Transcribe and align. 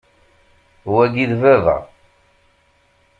Wagi, 0.91 1.25
d 1.29 1.33
baba. 1.41 1.77